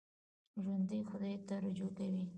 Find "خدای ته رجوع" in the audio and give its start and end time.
1.09-1.91